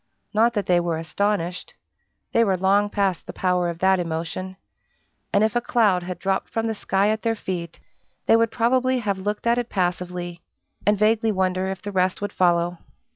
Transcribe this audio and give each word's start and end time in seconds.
Not 0.33 0.53
that 0.55 0.65
they 0.65 0.79
were 0.79 0.97
astonished 0.97 1.75
they 2.31 2.43
were 2.43 2.57
long 2.57 2.89
past 2.89 3.27
the 3.27 3.33
power 3.33 3.69
of 3.69 3.77
that 3.77 3.99
emotion: 3.99 4.57
and 5.31 5.43
if 5.43 5.55
a 5.55 5.61
cloud 5.61 6.01
had 6.01 6.17
dropped 6.17 6.49
from 6.49 6.65
the 6.65 6.73
sky 6.73 7.09
at 7.09 7.21
their 7.21 7.35
feet, 7.35 7.79
they 8.25 8.35
would 8.35 8.49
probably 8.49 8.97
have 8.97 9.19
looked 9.19 9.45
at 9.45 9.59
it 9.59 9.69
passively, 9.69 10.41
and 10.87 10.97
vaguely 10.97 11.31
wonder 11.31 11.67
if 11.67 11.83
the 11.83 11.91
rest 11.91 12.19
would 12.19 12.33
follow. 12.33 12.79